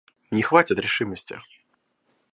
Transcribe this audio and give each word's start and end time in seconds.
Не 0.31 0.41
хватит 0.41 0.79
решимости. 0.79 1.39